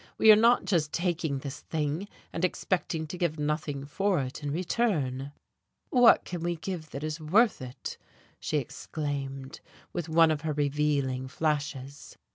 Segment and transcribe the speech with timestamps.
[0.17, 4.49] We are not just taking this thing, and expecting to give nothing for it in
[4.49, 5.31] return."
[5.91, 7.99] "What can we give that is worth it?"
[8.39, 9.59] she exclaimed,
[9.93, 12.17] with one of her revealing flashes.